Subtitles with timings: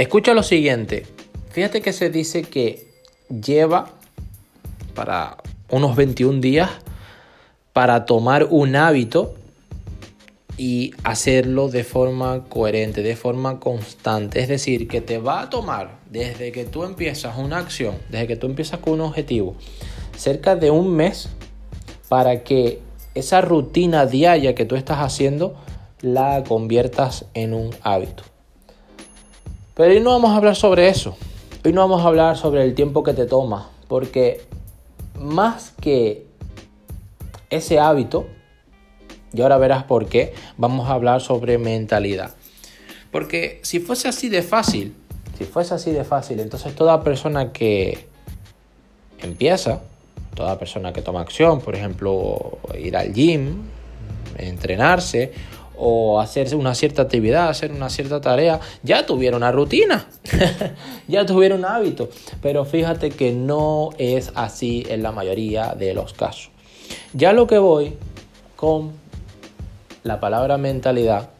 [0.00, 1.04] Escucha lo siguiente.
[1.50, 2.86] Fíjate que se dice que
[3.28, 3.90] lleva
[4.94, 5.36] para
[5.68, 6.70] unos 21 días
[7.74, 9.34] para tomar un hábito
[10.56, 14.40] y hacerlo de forma coherente, de forma constante.
[14.40, 18.36] Es decir, que te va a tomar desde que tú empiezas una acción, desde que
[18.36, 19.54] tú empiezas con un objetivo,
[20.16, 21.28] cerca de un mes
[22.08, 22.80] para que
[23.14, 25.56] esa rutina diaria que tú estás haciendo
[26.00, 28.22] la conviertas en un hábito.
[29.74, 31.16] Pero hoy no vamos a hablar sobre eso.
[31.64, 34.42] Hoy no vamos a hablar sobre el tiempo que te toma, porque
[35.18, 36.26] más que
[37.50, 38.26] ese hábito,
[39.32, 42.34] y ahora verás por qué, vamos a hablar sobre mentalidad.
[43.10, 44.94] Porque si fuese así de fácil,
[45.38, 48.06] si fuese así de fácil, entonces toda persona que
[49.18, 49.82] empieza,
[50.34, 53.62] toda persona que toma acción, por ejemplo, ir al gym,
[54.38, 55.32] entrenarse
[55.82, 60.06] o hacer una cierta actividad, hacer una cierta tarea, ya tuviera una rutina,
[61.08, 62.10] ya tuviera un hábito.
[62.42, 66.50] Pero fíjate que no es así en la mayoría de los casos.
[67.14, 67.94] Ya lo que voy
[68.56, 68.92] con
[70.02, 71.30] la palabra mentalidad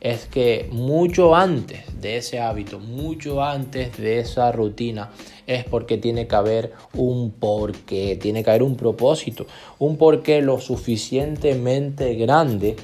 [0.00, 5.10] es que mucho antes de ese hábito, mucho antes de esa rutina,
[5.48, 9.46] es porque tiene que haber un porqué, tiene que haber un propósito,
[9.80, 12.76] un porqué lo suficientemente grande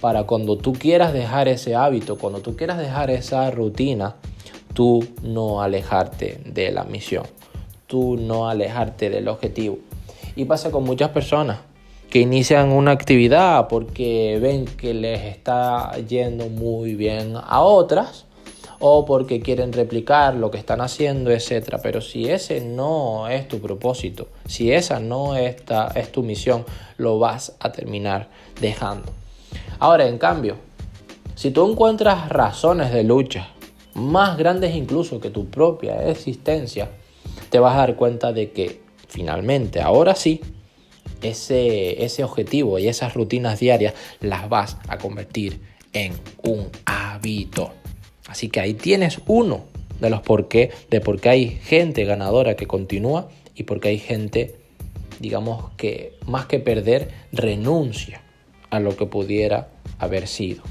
[0.00, 4.16] para cuando tú quieras dejar ese hábito, cuando tú quieras dejar esa rutina,
[4.74, 7.26] tú no alejarte de la misión,
[7.86, 9.78] tú no alejarte del objetivo.
[10.36, 11.58] Y pasa con muchas personas
[12.10, 18.24] que inician una actividad porque ven que les está yendo muy bien a otras
[18.80, 21.78] o porque quieren replicar lo que están haciendo, etc.
[21.82, 25.56] Pero si ese no es tu propósito, si esa no es
[26.12, 26.64] tu misión,
[26.96, 28.28] lo vas a terminar
[28.60, 29.12] dejando.
[29.80, 30.56] Ahora, en cambio,
[31.36, 33.48] si tú encuentras razones de lucha
[33.94, 36.90] más grandes incluso que tu propia existencia,
[37.48, 40.40] te vas a dar cuenta de que finalmente, ahora sí,
[41.22, 45.60] ese, ese objetivo y esas rutinas diarias las vas a convertir
[45.92, 46.12] en
[46.42, 47.70] un hábito.
[48.26, 49.64] Así que ahí tienes uno
[50.00, 53.90] de los por qué, de por qué hay gente ganadora que continúa y por qué
[53.90, 54.56] hay gente,
[55.20, 58.22] digamos que más que perder, renuncia
[58.70, 59.68] a lo que pudiera
[59.98, 60.62] haber sido.